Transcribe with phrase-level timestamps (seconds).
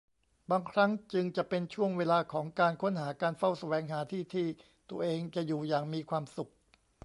[0.49, 4.47] บางครั้งจึงจะเป็นช่วงเวลาของการค้นหา การเฝ้าแสวงหาที่ที่
[4.89, 6.51] ตัวเองจะอยู่อย่างมีความสุข